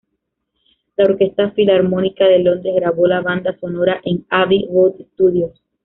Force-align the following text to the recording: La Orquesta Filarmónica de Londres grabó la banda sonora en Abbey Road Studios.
La 0.97 1.05
Orquesta 1.05 1.51
Filarmónica 1.51 2.25
de 2.25 2.39
Londres 2.39 2.73
grabó 2.75 3.05
la 3.05 3.21
banda 3.21 3.55
sonora 3.59 4.01
en 4.03 4.25
Abbey 4.29 4.67
Road 4.67 4.93
Studios. 5.13 5.61